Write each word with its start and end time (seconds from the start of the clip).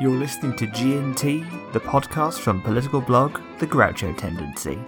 You're 0.00 0.16
listening 0.16 0.56
to 0.56 0.66
G&T, 0.66 1.44
the 1.72 1.80
podcast 1.80 2.38
from 2.40 2.62
political 2.62 3.00
blog 3.00 3.40
The 3.58 3.66
Groucho 3.66 4.16
Tendency. 4.16 4.78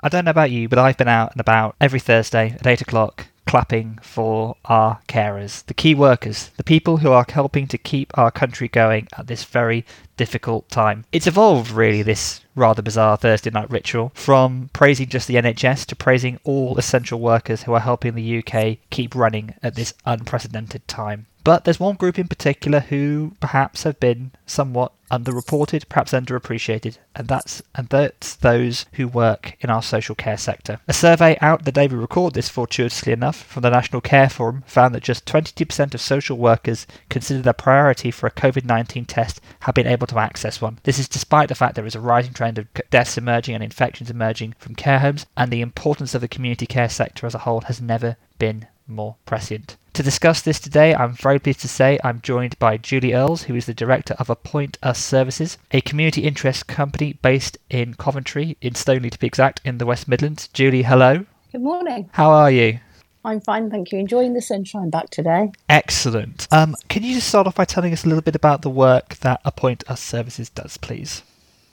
I 0.00 0.08
don't 0.08 0.24
know 0.24 0.30
about 0.30 0.52
you, 0.52 0.68
but 0.68 0.78
I've 0.78 0.96
been 0.96 1.08
out 1.08 1.32
and 1.32 1.40
about 1.40 1.74
every 1.80 1.98
Thursday 1.98 2.50
at 2.52 2.66
8 2.66 2.82
o'clock 2.82 3.26
clapping 3.48 3.98
for 4.02 4.56
our 4.66 5.00
carers, 5.08 5.64
the 5.66 5.74
key 5.74 5.94
workers, 5.94 6.50
the 6.58 6.62
people 6.62 6.98
who 6.98 7.10
are 7.10 7.24
helping 7.28 7.66
to 7.66 7.78
keep 7.78 8.16
our 8.16 8.30
country 8.30 8.68
going 8.68 9.08
at 9.16 9.26
this 9.26 9.42
very 9.42 9.86
difficult 10.18 10.68
time. 10.68 11.04
It's 11.12 11.26
evolved, 11.26 11.70
really, 11.70 12.02
this 12.02 12.42
rather 12.54 12.82
bizarre 12.82 13.16
Thursday 13.16 13.50
night 13.50 13.70
ritual, 13.70 14.12
from 14.14 14.68
praising 14.74 15.08
just 15.08 15.26
the 15.26 15.36
NHS 15.36 15.86
to 15.86 15.96
praising 15.96 16.38
all 16.44 16.76
essential 16.76 17.20
workers 17.20 17.62
who 17.62 17.72
are 17.72 17.80
helping 17.80 18.14
the 18.14 18.38
UK 18.44 18.76
keep 18.90 19.14
running 19.14 19.54
at 19.62 19.74
this 19.74 19.94
unprecedented 20.04 20.86
time. 20.86 21.26
But 21.42 21.64
there's 21.64 21.80
one 21.80 21.96
group 21.96 22.18
in 22.18 22.28
particular 22.28 22.80
who 22.80 23.32
perhaps 23.40 23.84
have 23.84 23.98
been 23.98 24.32
somewhat 24.44 24.92
underreported, 25.10 25.88
perhaps 25.88 26.12
underappreciated, 26.12 26.98
and 27.14 27.28
that's 27.28 27.62
and 27.74 27.88
that's 27.88 28.36
those 28.36 28.86
who 28.94 29.08
work 29.08 29.56
in 29.60 29.70
our 29.70 29.82
social 29.82 30.14
care 30.14 30.36
sector. 30.36 30.80
A 30.88 30.92
survey 30.92 31.36
out 31.40 31.64
the 31.64 31.72
day 31.72 31.86
we 31.86 31.96
record 31.96 32.34
this, 32.34 32.48
fortuitously 32.48 33.12
enough, 33.12 33.42
from 33.42 33.62
the 33.62 33.70
National 33.70 34.00
Care 34.00 34.28
Forum 34.28 34.64
found 34.66 34.94
that 34.94 35.02
just 35.02 35.26
22% 35.26 35.94
of 35.94 36.00
social 36.00 36.36
workers 36.36 36.86
considered 37.08 37.46
a 37.46 37.54
priority 37.54 38.10
for 38.10 38.26
a 38.26 38.30
COVID-19 38.30 39.06
test 39.06 39.40
have 39.60 39.74
been 39.74 39.86
able 39.86 40.06
to 40.06 40.18
access 40.18 40.60
one. 40.60 40.78
This 40.84 40.98
is 40.98 41.08
despite 41.08 41.48
the 41.48 41.54
fact 41.54 41.74
there 41.74 41.86
is 41.86 41.94
a 41.94 42.00
rising 42.00 42.32
trend 42.32 42.58
of 42.58 42.66
deaths 42.90 43.18
emerging 43.18 43.54
and 43.54 43.64
infections 43.64 44.10
emerging 44.10 44.54
from 44.58 44.74
care 44.74 45.00
homes, 45.00 45.26
and 45.36 45.50
the 45.50 45.60
importance 45.60 46.14
of 46.14 46.20
the 46.20 46.28
community 46.28 46.66
care 46.66 46.88
sector 46.88 47.26
as 47.26 47.34
a 47.34 47.38
whole 47.38 47.62
has 47.62 47.80
never 47.80 48.16
been 48.38 48.66
more 48.86 49.16
prescient. 49.26 49.76
To 49.94 50.02
discuss 50.02 50.42
this 50.42 50.60
today, 50.60 50.94
I'm 50.94 51.12
very 51.12 51.38
pleased 51.38 51.60
to 51.60 51.68
say 51.68 51.98
I'm 52.04 52.20
joined 52.20 52.58
by 52.58 52.76
Julie 52.76 53.14
Earls, 53.14 53.42
who 53.44 53.54
is 53.56 53.66
the 53.66 53.74
director 53.74 54.14
of 54.18 54.30
Appoint 54.30 54.78
Us 54.82 54.98
Services, 55.02 55.58
a 55.72 55.80
community 55.80 56.22
interest 56.22 56.68
company 56.68 57.14
based 57.14 57.58
in 57.68 57.94
Coventry, 57.94 58.56
in 58.60 58.74
Stoneleigh 58.74 59.10
to 59.10 59.18
be 59.18 59.26
exact, 59.26 59.60
in 59.64 59.78
the 59.78 59.86
West 59.86 60.06
Midlands. 60.06 60.48
Julie, 60.48 60.82
hello. 60.84 61.26
Good 61.50 61.62
morning. 61.62 62.10
How 62.12 62.30
are 62.30 62.50
you? 62.50 62.78
I'm 63.24 63.40
fine, 63.40 63.70
thank 63.70 63.90
you. 63.90 63.98
Enjoying 63.98 64.34
the 64.34 64.40
sunshine 64.40 64.90
back 64.90 65.10
today. 65.10 65.50
Excellent. 65.68 66.46
Um, 66.52 66.76
can 66.88 67.02
you 67.02 67.14
just 67.14 67.28
start 67.28 67.46
off 67.46 67.56
by 67.56 67.64
telling 67.64 67.92
us 67.92 68.04
a 68.04 68.08
little 68.08 68.22
bit 68.22 68.36
about 68.36 68.62
the 68.62 68.70
work 68.70 69.16
that 69.16 69.40
Appoint 69.44 69.82
Us 69.90 70.00
Services 70.00 70.48
does, 70.48 70.76
please? 70.76 71.22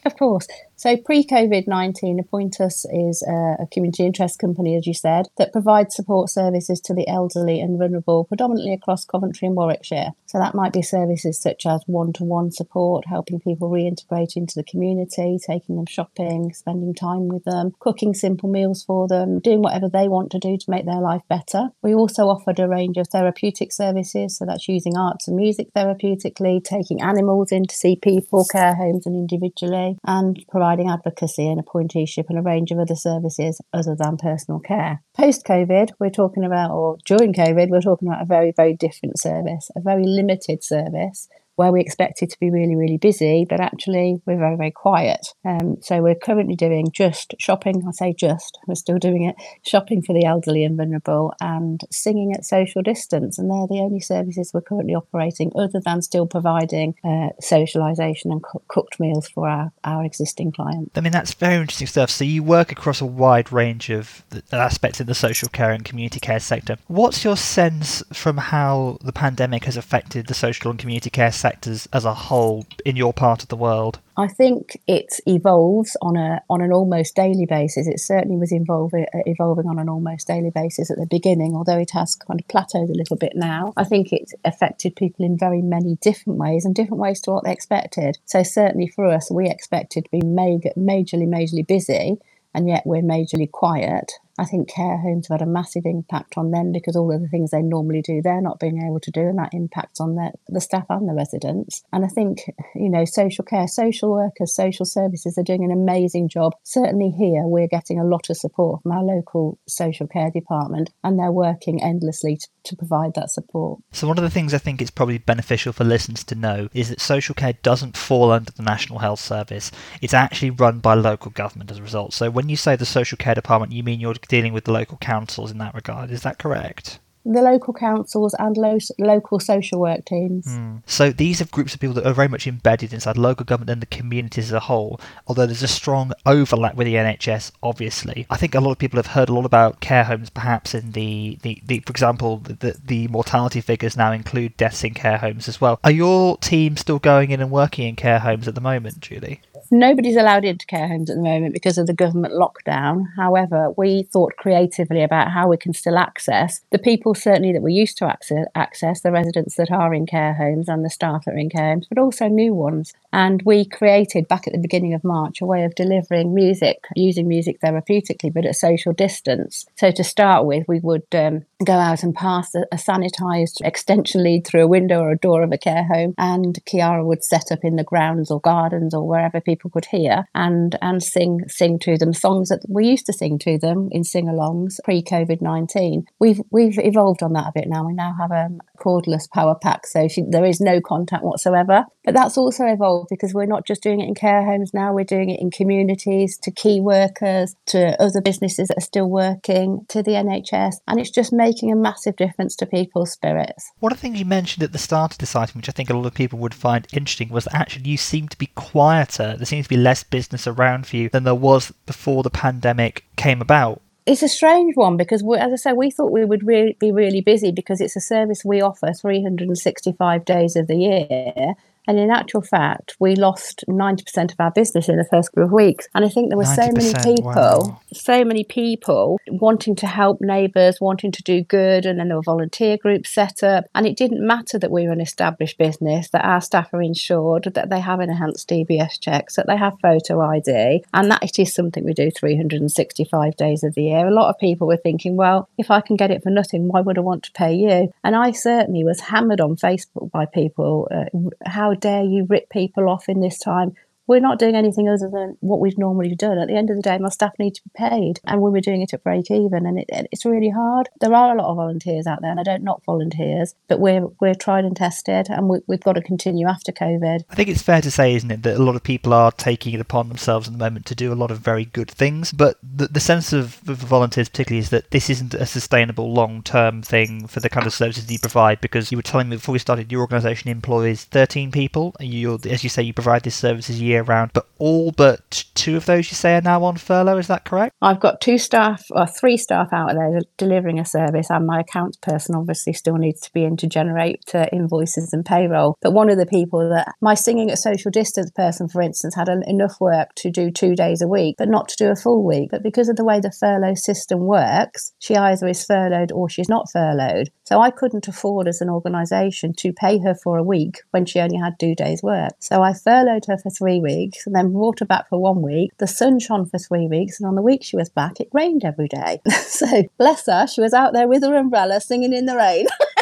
Of 0.04 0.18
course. 0.18 0.48
So, 0.78 0.98
pre 0.98 1.24
COVID 1.24 1.68
19, 1.68 2.20
Appointus 2.20 2.86
is 2.92 3.24
a, 3.26 3.64
a, 3.64 3.68
community 3.72 4.06
interest 4.06 4.40
company, 4.40 4.76
as 4.76 4.86
you 4.86 4.94
said, 4.94 5.28
that 5.38 5.54
provides 5.54 5.96
support 5.96 6.30
services 6.30 6.82
to 6.82 6.94
the 6.94 7.08
elderly 7.08 7.62
and 7.62 7.80
vulnerable, 7.80 8.26
predominantly 8.26 8.74
across 8.74 9.06
Coventry 9.06 9.48
and 9.48 9.56
Warwickshire. 9.56 10.12
So, 10.26 10.38
that 10.38 10.54
might 10.54 10.74
be 10.74 10.82
services 10.82 11.42
such 11.42 11.66
as 11.66 11.82
one 11.86 12.12
to 12.14 12.26
one 12.26 12.52
support, 12.52 13.06
helping 13.08 13.40
people 13.40 13.70
reintegrate 13.70 14.36
into 14.36 14.56
the 14.56 14.66
community, 14.66 15.38
taking 15.48 15.78
them 15.78 15.86
shopping, 15.86 16.52
spending 16.54 16.94
time 16.94 17.30
with 17.30 17.46
them, 17.46 17.72
cooking 17.80 18.14
simple 18.14 18.50
meals 18.50 18.84
for 18.84 19.08
them, 19.08 19.40
doing 19.40 19.62
whatever 19.62 19.88
they 19.88 20.10
want 20.10 20.30
to 20.32 20.40
do 20.40 20.58
to 20.58 20.70
make 20.70 20.86
their 20.86 21.00
life 21.00 21.24
better. 21.30 21.70
We 21.84 21.94
also 21.96 22.24
offered 22.24 22.60
a 22.60 22.68
range 22.68 22.98
of 22.98 23.08
therapeutic 23.08 23.72
services, 23.72 24.38
so 24.38 24.46
that's 24.46 24.68
using 24.68 24.98
arts 24.98 25.30
and 25.30 25.38
music 25.38 25.70
therapeutically, 25.74 26.62
taking 26.62 27.02
animals 27.02 27.54
in 27.54 27.66
to 27.66 27.76
see 27.76 27.96
people, 27.96 28.46
care 28.52 28.76
homes, 28.76 29.06
and 29.06 29.16
individually, 29.16 29.98
and 30.04 30.44
providing 30.50 30.65
providing 30.66 30.90
advocacy 30.90 31.48
and 31.48 31.64
appointeeship 31.64 32.26
and 32.28 32.40
a 32.40 32.42
range 32.42 32.72
of 32.72 32.80
other 32.80 32.96
services 32.96 33.62
other 33.72 33.96
than 33.96 34.18
personal 34.18 34.60
care. 34.60 35.04
Post 35.16 35.46
COVID, 35.46 35.92
we're 36.00 36.10
talking 36.10 36.44
about, 36.44 36.72
or 36.72 36.98
during 37.06 37.34
COVID, 37.34 37.70
we're 37.70 37.82
talking 37.82 38.08
about 38.08 38.24
a 38.24 38.26
very, 38.26 38.52
very 38.52 38.74
different 38.74 39.20
service, 39.20 39.70
a 39.76 39.80
very 39.80 40.06
limited 40.06 40.64
service 40.64 41.30
where 41.56 41.72
we 41.72 41.82
expected 41.82 42.30
to 42.30 42.40
be 42.40 42.52
really, 42.52 42.76
really 42.76 42.98
busy, 42.98 43.46
but 43.48 43.60
actually 43.60 44.22
we're 44.26 44.38
very, 44.38 44.58
very 44.58 44.72
quiet. 44.72 45.26
Um, 45.46 45.78
so 45.82 46.02
we're 46.02 46.16
currently 46.16 46.56
doing 46.56 46.88
just 46.92 47.34
shopping. 47.40 47.84
I 47.88 47.92
say 47.92 48.14
just, 48.14 48.58
we're 48.68 48.76
still 48.76 48.98
doing 48.98 49.24
it, 49.24 49.36
shopping 49.66 50.02
for 50.02 50.14
the 50.14 50.26
elderly 50.26 50.64
and 50.66 50.76
vulnerable 50.76 51.34
and 51.40 51.82
singing 51.92 52.34
at 52.34 52.46
social 52.46 52.82
distance. 52.82 53.40
And 53.40 53.50
they're 53.50 53.68
the 53.68 53.82
only 53.82 54.02
services 54.02 54.52
we're 54.54 54.62
currently 54.62 54.96
operating 54.96 55.52
other 55.56 55.80
than 55.84 56.02
still 56.02 56.28
providing 56.28 56.96
uh, 57.04 57.30
socialisation 57.42 58.26
and 58.26 58.44
co- 58.44 58.62
cooked 58.68 59.00
meals 59.00 59.30
for 59.30 59.48
our, 59.48 59.72
our 59.84 60.04
existing 60.04 60.52
clients. 60.52 60.92
I 60.98 61.02
mean, 61.02 61.14
that's 61.14 61.34
very 61.34 61.56
interesting 61.56 61.88
stuff. 61.88 62.10
So 62.10 62.26
you 62.26 62.44
work 62.44 62.72
across 62.72 63.00
a 63.00 63.06
wide 63.06 63.52
range 63.52 63.90
of 63.90 64.24
aspects 64.52 65.00
in 65.00 65.08
the 65.08 65.16
social 65.16 65.48
care 65.48 65.72
and 65.72 65.86
community 65.86 66.20
care 66.20 66.40
sector. 66.40 66.78
What's 66.88 67.24
your 67.24 67.38
sense 67.38 68.04
from 68.12 68.38
how 68.38 68.98
the 69.02 69.14
pandemic 69.14 69.64
has 69.66 69.78
affected 69.78 70.28
the 70.28 70.34
social 70.34 70.70
and 70.72 70.80
community 70.80 71.10
care 71.10 71.32
sector? 71.32 71.45
Sectors 71.46 71.88
as 71.94 72.06
a 72.06 72.14
whole 72.14 72.66
in 72.86 72.96
your 72.96 73.14
part 73.14 73.44
of 73.44 73.50
the 73.50 73.56
world? 73.56 74.00
I 74.18 74.28
think 74.28 74.82
it 74.88 75.20
evolves 75.28 75.96
on 76.02 76.18
a 76.18 76.42
on 76.50 76.62
an 76.62 76.72
almost 76.72 77.16
daily 77.16 77.46
basis. 77.46 77.86
It 77.88 78.00
certainly 78.00 78.38
was 78.38 78.52
evolving 78.52 79.06
uh, 79.14 79.20
evolving 79.28 79.68
on 79.68 79.78
an 79.78 79.88
almost 79.88 80.26
daily 80.26 80.50
basis 80.50 80.90
at 80.90 80.98
the 80.98 81.06
beginning, 81.06 81.54
although 81.54 81.78
it 81.78 81.92
has 81.92 82.16
kind 82.16 82.40
of 82.40 82.48
plateaued 82.48 82.90
a 82.90 82.98
little 83.02 83.18
bit 83.18 83.34
now. 83.36 83.74
I 83.78 83.84
think 83.84 84.12
it 84.12 84.32
affected 84.44 84.96
people 84.96 85.24
in 85.24 85.38
very 85.38 85.62
many 85.62 85.98
different 86.02 86.40
ways 86.40 86.66
and 86.66 86.74
different 86.74 87.02
ways 87.02 87.22
to 87.22 87.32
what 87.32 87.44
they 87.44 87.52
expected. 87.52 88.18
So 88.26 88.42
certainly 88.42 88.88
for 88.88 89.06
us, 89.06 89.30
we 89.30 89.48
expected 89.48 90.06
to 90.06 90.12
be 90.12 90.22
majorly 90.22 91.28
majorly 91.28 91.68
busy, 91.68 92.18
and 92.56 92.68
yet 92.68 92.84
we're 92.86 93.04
majorly 93.04 93.52
quiet. 93.52 94.14
I 94.38 94.46
think 94.46 94.70
care 94.70 94.98
homes 94.98 95.28
have 95.28 95.40
had 95.40 95.48
a 95.48 95.50
massive 95.50 95.84
impact 95.86 96.38
on 96.38 96.52
them 96.52 96.72
because 96.72 96.96
all 96.96 97.14
of 97.14 97.22
the 97.22 97.30
things 97.30 97.52
they 97.52 97.62
normally 97.62 98.02
do, 98.02 98.22
they're 98.22 98.42
not 98.42 98.60
being 98.60 98.82
able 98.86 99.00
to 99.00 99.12
do, 99.12 99.22
and 99.22 99.40
that 99.40 99.54
impacts 99.54 100.02
on 100.02 100.16
the, 100.16 100.34
the 100.50 100.60
staff 100.60 100.86
and 100.90 101.08
the 101.08 101.14
residents. 101.14 101.84
And 101.94 102.04
I 102.04 102.10
think, 102.10 102.40
you 102.76 102.90
know, 102.90 103.06
social 103.06 103.46
care, 103.46 103.68
social 103.68 104.12
workers, 104.12 104.54
social 104.54 104.86
services 104.86 105.38
are 105.38 105.44
doing 105.44 105.64
an 105.64 105.72
amazing 105.72 106.28
job. 106.28 106.54
Certainly 106.64 107.12
here, 107.12 107.44
we're 107.44 107.68
getting 107.68 108.00
a 108.00 108.06
lot 108.06 108.30
of 108.30 108.36
support 108.36 108.84
from 108.84 108.92
our 108.92 109.04
local 109.04 109.58
social 109.68 110.08
care 110.08 110.32
department, 110.32 110.92
and 111.04 111.18
they're 111.18 111.32
working 111.32 111.82
endlessly 111.82 112.36
to, 112.36 112.48
to 112.66 112.76
provide 112.76 113.14
that 113.16 113.30
support. 113.30 113.80
So, 113.94 114.08
one 114.08 114.18
of 114.18 114.24
the 114.24 114.30
things 114.30 114.54
I 114.54 114.58
think 114.58 114.82
is 114.82 114.92
probably 114.92 115.18
beneficial 115.18 115.72
for 115.72 115.86
listeners 115.86 116.26
to 116.26 116.36
know 116.36 116.68
is 116.74 116.90
that 116.90 117.00
social 117.00 117.36
care 117.36 117.54
doesn't 117.64 117.96
fall 117.96 118.32
under 118.32 118.52
the 118.52 118.64
National 118.64 119.00
Health 119.00 119.22
Service, 119.22 119.72
it's 120.02 120.14
actually 120.14 120.50
run 120.50 120.80
by 120.80 120.94
local 120.94 121.32
government 121.32 121.72
as 121.72 121.78
a 121.78 121.84
result. 121.84 122.14
So, 122.14 122.30
when 122.30 122.50
you 122.50 122.58
say 122.58 122.76
the 122.76 122.86
social 122.86 123.18
care 123.18 123.36
department, 123.36 123.72
you 123.72 123.82
mean 123.82 124.02
you're 124.02 124.14
dealing 124.28 124.54
with 124.54 124.66
the 124.66 124.72
local 124.72 124.98
councils 124.98 125.52
in 125.52 125.58
that 125.60 125.74
regard. 125.74 126.12
Is 126.12 126.24
that 126.24 126.40
correct? 126.40 127.00
the 127.26 127.42
local 127.42 127.74
councils 127.74 128.36
and 128.38 128.56
lo- 128.56 128.78
local 129.00 129.40
social 129.40 129.80
work 129.82 130.06
teams. 130.06 130.46
Mm. 130.46 130.84
So 130.86 131.12
these 131.12 131.42
are 131.42 131.46
groups 131.46 131.74
of 131.74 131.80
people 131.80 131.96
that 131.96 132.06
are 132.06 132.14
very 132.14 132.28
much 132.28 132.46
embedded 132.46 132.94
inside 132.94 133.18
local 133.18 133.46
government 133.46 133.72
and 133.72 133.82
the 133.82 133.88
communities 133.88 134.46
as 134.46 134.52
a 134.52 134.60
whole, 134.62 135.00
although 135.26 135.48
there's 135.48 135.64
a 135.64 135.68
strong 135.68 136.14
overlap 136.26 136.76
with 136.76 136.86
the 136.86 136.94
NHS, 136.94 137.52
obviously. 137.64 138.28
I 138.30 138.38
think 138.38 138.54
a 138.54 138.60
lot 138.60 138.72
of 138.72 138.78
people 138.78 138.98
have 138.98 139.08
heard 139.08 139.30
a 139.30 139.34
lot 139.34 139.46
about 139.46 139.80
care 139.80 140.04
homes, 140.04 140.30
perhaps 140.30 140.76
in 140.76 140.92
the, 140.92 141.40
the, 141.42 141.62
the 141.66 141.80
for 141.80 141.92
example, 141.92 142.38
the, 142.38 142.80
the 142.86 143.08
mortality 143.08 143.60
figures 143.60 143.98
now 143.98 144.12
include 144.12 144.56
deaths 144.56 144.84
in 144.84 144.94
care 144.94 145.18
homes 145.18 145.50
as 145.50 145.60
well. 145.60 145.80
Are 145.84 145.92
your 145.92 146.38
team 146.38 146.78
still 146.78 147.00
going 147.00 147.32
in 147.32 147.42
and 147.42 147.50
working 147.50 147.88
in 147.88 147.96
care 147.96 148.20
homes 148.20 148.48
at 148.48 148.54
the 148.54 148.62
moment, 148.62 149.00
Julie? 149.00 149.42
Nobody's 149.72 150.16
allowed 150.16 150.46
into 150.46 150.66
care 150.66 150.88
homes 150.88 151.10
at 151.10 151.16
the 151.16 151.22
moment 151.22 151.54
because 151.54 151.78
of 151.78 151.88
the 151.88 151.94
government 151.94 152.34
lockdown. 152.34 153.06
However, 153.16 153.72
we 153.78 154.04
thought 154.04 154.36
creatively 154.38 155.04
about 155.04 155.32
how 155.32 155.48
we 155.48 155.58
can 155.58 155.74
still 155.74 155.98
access 155.98 156.62
the 156.72 156.80
people, 156.80 157.16
certainly 157.16 157.52
that 157.54 157.62
we 157.64 157.74
used 157.74 157.98
to 157.98 158.06
access, 158.06 158.46
access 158.56 159.02
the 159.02 159.12
residents 159.12 159.56
that 159.56 159.72
are 159.72 159.94
in 159.94 160.06
care 160.06 160.34
homes 160.34 160.70
and 160.70 160.86
the 160.86 160.90
staff 160.90 161.26
that 161.26 161.34
are 161.34 161.38
in 161.38 161.50
care 161.50 161.74
homes, 161.74 161.88
but 161.90 161.98
also 161.98 162.28
new 162.28 162.54
ones. 162.54 162.94
And 163.16 163.42
we 163.46 163.64
created 163.64 164.28
back 164.28 164.46
at 164.46 164.52
the 164.52 164.60
beginning 164.60 164.94
of 164.94 165.06
March 165.06 165.40
a 165.40 165.46
way 165.46 165.64
of 165.64 165.74
delivering 165.74 166.34
music, 166.34 166.80
using 166.98 167.30
music 167.30 167.62
therapeutically, 167.62 168.34
but 168.34 168.46
at 168.46 168.58
social 168.58 168.92
distance. 168.92 169.66
So 169.78 169.90
to 169.92 170.04
start 170.04 170.46
with, 170.46 170.66
we 170.68 170.82
would 170.82 171.08
um, 171.14 171.46
go 171.64 171.72
out 171.72 172.04
and 172.04 172.14
pass 172.14 172.54
a, 172.54 172.66
a 172.74 172.76
sanitised 172.76 173.62
extension 173.64 174.22
lead 174.22 174.46
through 174.46 174.64
a 174.64 174.68
window 174.68 175.00
or 175.00 175.12
a 175.12 175.18
door 175.18 175.44
of 175.44 175.54
a 175.54 175.58
care 175.58 175.86
home, 175.86 176.14
and 176.18 176.60
Kiara 176.66 177.06
would 177.06 177.24
set 177.24 177.54
up 177.54 177.60
in 177.64 177.78
the 177.78 177.86
grounds 177.86 178.30
or 178.30 178.42
gardens 178.42 178.94
or 178.94 179.08
wherever 179.08 179.40
people 179.40 179.70
could 179.70 179.86
hear 179.86 180.26
and 180.36 180.76
and 180.82 181.02
sing 181.02 181.40
sing 181.48 181.80
to 181.80 181.98
them 181.98 182.12
songs 182.14 182.50
that 182.50 182.66
we 182.68 182.86
used 182.86 183.06
to 183.06 183.14
sing 183.14 183.40
to 183.40 183.58
them 183.58 183.88
in 183.92 184.04
sing-alongs 184.04 184.84
pre 184.84 185.02
COVID 185.02 185.42
nineteen. 185.42 186.04
We've 186.20 186.42
we've 186.52 186.78
evolved 186.78 187.24
on 187.24 187.32
that 187.32 187.48
a 187.48 187.52
bit 187.56 187.70
now. 187.70 187.88
We 187.88 187.94
now 187.94 188.14
have 188.20 188.32
a 188.32 188.50
cordless 188.78 189.30
power 189.32 189.56
pack, 189.56 189.88
so 189.88 190.10
she, 190.10 190.24
there 190.30 190.44
is 190.44 190.60
no 190.60 190.82
contact 190.82 191.24
whatsoever. 191.24 191.86
But 192.04 192.14
that's 192.14 192.38
also 192.38 192.66
evolved 192.66 193.05
because 193.10 193.34
we're 193.34 193.46
not 193.46 193.66
just 193.66 193.84
doing 193.84 194.00
it 194.00 194.08
in 194.08 194.16
care 194.16 194.44
homes 194.46 194.74
now, 194.74 194.94
we're 194.94 195.04
doing 195.04 195.30
it 195.30 195.40
in 195.40 195.52
communities, 195.52 196.38
to 196.44 196.52
key 196.52 196.80
workers, 196.80 197.56
to 197.68 198.02
other 198.02 198.22
businesses 198.22 198.68
that 198.70 198.78
are 198.78 198.82
still 198.82 199.10
working, 199.10 199.86
to 199.90 200.04
the 200.04 200.12
NHS. 200.12 200.76
And 200.88 201.00
it's 201.00 201.10
just 201.10 201.34
making 201.34 201.72
a 201.72 201.76
massive 201.76 202.16
difference 202.16 202.56
to 202.58 202.66
people's 202.66 203.12
spirits. 203.12 203.72
One 203.80 203.92
of 203.92 203.98
the 203.98 204.02
things 204.02 204.20
you 204.20 204.26
mentioned 204.26 204.64
at 204.64 204.72
the 204.72 204.78
start 204.78 205.14
of 205.14 205.18
this 205.18 205.36
item, 205.36 205.60
which 205.60 205.70
I 205.70 205.72
think 205.72 205.90
a 205.90 205.96
lot 205.96 206.08
of 206.08 206.14
people 206.14 206.40
would 206.40 206.54
find 206.54 206.88
interesting, 206.94 207.30
was 207.30 207.46
that 207.46 207.56
actually 207.56 207.90
you 207.90 207.98
seem 207.98 208.28
to 208.30 208.38
be 208.38 208.48
quieter. 208.48 209.36
There 209.38 209.46
seems 209.46 209.66
to 209.66 209.70
be 209.70 209.78
less 209.78 210.04
business 210.04 210.48
around 210.48 210.88
for 210.88 210.98
you 210.98 211.10
than 211.10 211.24
there 211.24 211.36
was 211.36 211.72
before 211.86 212.24
the 212.24 212.30
pandemic 212.30 213.06
came 213.16 213.42
about 213.42 213.82
it's 214.06 214.22
a 214.22 214.28
strange 214.28 214.76
one 214.76 214.98
because, 214.98 215.24
as 215.40 215.52
I 215.52 215.56
said, 215.56 215.74
we 215.74 215.90
thought 215.90 216.12
we 216.12 216.26
would 216.26 216.46
re- 216.46 216.78
be 216.80 216.92
really 216.92 217.22
busy 217.22 217.52
because 217.52 217.82
it's 217.82 217.96
a 217.96 218.02
service 218.02 218.44
we 218.46 218.62
offer 218.62 218.94
365 218.94 220.26
days 220.26 220.56
of 220.56 220.68
the 220.68 220.76
year. 220.76 221.56
And 221.88 222.00
in 222.00 222.12
actual 222.12 222.42
fact, 222.42 222.96
we 223.00 223.16
lost 223.16 223.64
90% 223.68 224.32
of 224.32 224.40
our 224.40 224.52
business 224.52 224.90
in 224.90 224.98
the 224.98 225.06
first 225.06 225.32
group 225.34 225.48
of 225.48 225.52
weeks. 225.52 225.88
And 225.94 226.06
I 226.06 226.10
think 226.10 226.30
there 226.30 226.38
were 226.38 226.46
so 226.46 226.70
many 226.72 226.94
people, 226.94 227.32
wow. 227.32 227.82
so 227.94 228.24
many 228.24 228.44
people 228.44 229.20
wanting 229.28 229.76
to 229.78 229.88
help 229.88 230.20
neighbours, 230.22 230.80
wanting 230.82 231.12
to 231.12 231.24
do 231.24 231.44
good. 231.44 231.86
And 231.86 232.00
then 232.00 232.08
there 232.08 232.18
were 232.18 232.24
volunteer 232.24 232.78
groups 232.78 233.10
set 233.10 233.44
up. 233.44 233.66
And 233.76 233.86
it 233.86 233.98
didn't 233.98 234.26
matter 234.26 234.58
that 234.60 234.72
we 234.72 234.86
were 234.88 234.94
an 234.94 235.02
established 235.02 235.58
business, 235.58 236.10
that 236.10 236.26
our 236.26 236.42
staff 236.42 236.74
are 236.74 236.82
insured, 236.82 237.52
that 237.54 237.70
they 237.70 237.80
have 237.80 238.00
enhanced 238.00 238.50
DBS 238.50 239.00
checks, 239.00 239.36
that 239.36 239.48
they 239.48 239.58
have 239.58 239.80
photo 239.82 240.22
ID, 240.22 240.84
and 240.94 241.12
that 241.12 241.24
it 241.24 241.40
is 241.40 241.54
something 241.54 241.84
we 241.84 241.94
do 241.94 242.12
365 242.12 243.36
days 243.36 243.64
of 243.64 243.76
the 243.76 243.84
year. 243.84 244.08
A 244.08 244.14
lot 244.14 244.30
of 244.30 244.40
people 244.40 244.68
were 244.68 244.78
thinking, 244.78 245.16
well, 245.16 245.48
if 245.58 245.70
I 245.70 245.82
can 245.82 245.96
get 245.96 246.12
it 246.12 246.24
for 246.24 246.30
nothing, 246.30 246.68
why 246.68 246.82
would 246.82 246.98
I 246.98 247.02
want 247.02 247.24
to 247.24 247.32
pay 247.32 247.54
you? 247.54 247.94
And 248.04 248.16
I 248.16 248.32
certainly 248.32 248.84
was 248.84 249.00
hammered 249.00 249.42
on 249.42 249.56
Facebook 249.56 250.12
by 250.12 250.26
people. 250.26 250.88
Uh, 250.92 251.06
how 251.46 251.75
dare 251.76 252.04
you 252.04 252.26
rip 252.30 252.50
people 252.50 252.90
off 252.90 253.10
in 253.10 253.20
this 253.20 253.40
time? 253.40 253.76
We're 254.08 254.20
not 254.20 254.40
doing 254.40 254.56
anything 254.56 254.88
other 254.88 255.10
than 255.10 255.38
what 255.40 255.60
we've 255.60 255.78
normally 255.78 256.16
done. 256.16 256.38
At 256.38 256.48
the 256.48 256.56
end 256.56 256.70
of 256.70 256.76
the 256.76 256.82
day, 256.82 256.98
my 256.98 257.10
staff 257.10 257.34
need 257.40 257.56
to 257.56 257.62
be 257.64 257.72
paid, 257.76 258.20
and 258.26 258.42
we 258.42 258.52
were 258.52 258.62
doing 258.62 258.82
it 258.82 258.94
at 258.94 259.04
break 259.04 259.32
even, 259.32 259.66
and 259.66 259.80
it, 259.80 259.90
it's 260.12 260.26
really 260.26 260.50
hard. 260.50 260.90
There 261.02 261.14
are 261.14 261.36
a 261.36 261.42
lot 261.42 261.50
of 261.50 261.58
volunteers 261.58 262.08
out 262.08 262.22
there, 262.22 262.32
and 262.32 262.40
I 262.40 262.44
don't 262.44 262.64
knock 262.64 262.84
volunteers, 262.86 263.56
but 263.68 263.80
we're 263.80 264.08
we're 264.20 264.36
tried 264.36 264.66
and 264.66 264.76
tested, 264.76 265.28
and 265.30 265.50
we, 265.50 265.60
have 265.70 265.82
got 265.82 265.94
to 265.94 266.02
continue 266.02 266.48
after 266.48 266.72
COVID. 266.72 267.24
I 267.30 267.36
think 267.36 267.50
it's 267.50 267.62
fair 267.62 267.82
to 267.82 267.92
say, 267.92 268.16
isn't 268.16 268.32
it, 268.32 268.44
that 268.44 268.58
a 268.58 268.64
lot 268.64 268.76
of 268.76 268.84
people 268.84 269.14
are 269.14 269.32
taking 269.32 269.74
it 269.74 269.82
upon 269.82 270.10
themselves 270.10 270.48
at 270.48 270.54
the 270.54 270.60
moment 270.60 270.86
to 270.88 270.96
do 270.96 271.12
a 271.12 271.16
lot 271.16 271.32
of 271.32 271.40
very 271.40 271.66
good 271.66 271.90
things, 271.90 272.32
but 272.32 272.58
the, 272.64 272.88
the 272.88 273.00
sense 273.00 273.34
of, 273.34 273.62
of 273.68 273.78
volunteers, 273.78 274.30
particularly, 274.30 274.60
is 274.60 274.70
that 274.70 274.92
this 274.92 275.10
isn't 275.10 275.34
a 275.34 275.46
sustainable 275.46 276.14
long 276.14 276.44
term 276.44 276.82
thing 276.82 277.28
for 277.28 277.40
the 277.40 277.50
kind 277.50 277.68
of 277.68 277.74
services 277.74 278.12
you 278.12 278.20
provide. 278.20 278.62
Because 278.62 278.92
you 278.92 278.98
were 278.98 279.04
telling 279.04 279.30
me 279.30 279.38
before 279.38 279.54
we 279.54 279.60
started, 279.60 279.92
your 279.92 280.02
organisation 280.02 280.50
employs 280.50 281.04
13 281.06 281.52
people. 281.52 281.96
And 282.00 282.10
You, 282.14 282.40
as 282.50 282.64
you 282.64 282.70
say, 282.70 282.84
you 282.84 282.94
provide 282.94 283.24
these 283.24 283.36
services 283.36 283.82
year 283.96 284.04
round, 284.04 284.32
but 284.34 284.48
all 284.58 284.92
but 284.92 285.44
two 285.54 285.76
of 285.76 285.86
those 285.86 286.10
you 286.10 286.16
say 286.16 286.36
are 286.36 286.42
now 286.42 286.64
on 286.64 286.78
furlough. 286.78 287.18
Is 287.18 287.28
that 287.28 287.46
correct? 287.46 287.76
I've 287.82 288.00
got 288.00 288.22
two 288.22 288.38
staff 288.38 288.86
or 288.92 289.06
three 289.06 289.38
staff 289.38 289.70
out 289.74 289.94
there 289.94 290.20
delivering 290.38 290.80
a 290.80 290.86
service, 290.86 291.30
and 291.30 291.46
my 291.46 291.62
accounts 291.62 291.98
person 291.98 292.36
obviously 292.36 292.74
still 292.74 292.96
needs 292.96 293.22
to 293.22 293.34
be 293.34 293.44
in 293.44 293.58
to 293.58 293.68
generate 293.68 294.24
uh, 294.34 294.46
invoices 294.52 295.12
and 295.14 295.26
payroll. 295.26 295.78
But 295.82 295.94
one 295.94 296.10
of 296.10 296.18
the 296.18 296.26
people 296.26 296.70
that 296.70 296.94
my 297.02 297.14
singing 297.14 297.52
at 297.52 297.58
social 297.58 297.92
distance 297.92 298.32
person, 298.32 298.68
for 298.68 298.82
instance, 298.82 299.16
had 299.16 299.30
an, 299.30 299.44
enough 299.48 299.76
work 299.80 300.10
to 300.18 300.32
do 300.32 300.52
two 300.52 300.76
days 300.76 301.02
a 301.02 301.08
week, 301.08 301.36
but 301.38 301.50
not 301.50 301.68
to 301.70 301.76
do 301.78 301.92
a 301.92 301.96
full 301.96 302.26
week. 302.26 302.50
But 302.52 302.64
because 302.64 302.90
of 302.90 302.96
the 302.96 303.06
way 303.06 303.20
the 303.20 303.32
furlough 303.32 303.76
system 303.76 304.20
works, 304.20 304.94
she 305.00 305.16
either 305.16 305.48
is 305.48 305.66
furloughed 305.66 306.12
or 306.12 306.30
she's 306.30 306.50
not 306.50 306.68
furloughed. 306.72 307.30
So 307.46 307.62
I 307.62 307.70
couldn't 307.70 308.08
afford 308.08 308.48
as 308.48 308.60
an 308.60 308.70
organisation 308.70 309.54
to 309.58 309.72
pay 309.72 310.00
her 310.00 310.16
for 310.16 310.38
a 310.38 310.44
week 310.44 310.82
when 310.92 311.06
she 311.06 311.20
only 311.20 311.38
had 311.38 311.60
two 311.60 311.76
days' 311.76 312.02
work. 312.02 312.34
So 312.40 312.64
I 312.64 312.74
furloughed 312.74 313.26
her 313.28 313.38
for 313.38 313.52
three 313.52 313.80
weeks 313.80 314.26
and 314.26 314.36
then 314.36 314.52
brought 314.52 314.80
her 314.80 314.86
back 314.86 315.10
for 315.10 315.22
one 315.22 315.44
week. 315.44 315.72
The 315.78 315.88
sun 315.88 316.20
shone 316.20 316.48
for 316.48 316.58
three 316.58 316.88
weeks, 316.88 317.20
and 317.20 317.28
on 317.28 317.36
the 317.36 317.44
week 317.44 317.64
she 317.64 317.76
was 317.76 317.90
back, 317.90 318.20
it 318.20 318.30
rained 318.34 318.66
every 318.66 318.88
day. 318.88 319.22
so 319.30 319.84
bless 319.98 320.26
her, 320.26 320.48
she 320.48 320.62
was 320.62 320.74
out 320.74 320.94
there 320.94 321.08
with 321.08 321.24
her 321.24 321.36
umbrella 321.36 321.80
singing 321.82 322.14
in 322.14 322.26
the 322.26 322.36
rain. 322.36 322.66